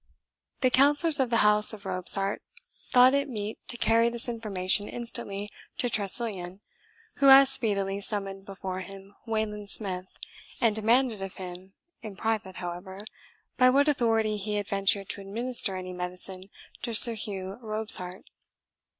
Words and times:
The 0.61 0.71
counsellors 0.71 1.19
of 1.19 1.29
the 1.29 1.45
house 1.45 1.73
of 1.73 1.85
Robsart 1.85 2.41
thought 2.89 3.13
it 3.13 3.29
meet 3.29 3.59
to 3.67 3.77
carry 3.77 4.09
this 4.09 4.27
information 4.27 4.89
instantly 4.89 5.51
to 5.77 5.91
Tressilian, 5.91 6.61
who 7.17 7.29
as 7.29 7.51
speedily 7.51 8.01
summoned 8.01 8.47
before 8.47 8.79
him 8.79 9.13
Wayland 9.27 9.69
Smith, 9.69 10.07
and 10.59 10.75
demanded 10.75 11.21
of 11.21 11.35
him 11.35 11.73
(in 12.01 12.15
private, 12.15 12.55
however) 12.55 13.01
by 13.57 13.69
what 13.69 13.87
authority 13.87 14.37
he 14.37 14.55
had 14.55 14.65
ventured 14.67 15.07
to 15.09 15.21
administer 15.21 15.75
any 15.75 15.93
medicine 15.93 16.49
to 16.81 16.95
Sir 16.95 17.13
Hugh 17.13 17.59
Robsart? 17.61 18.31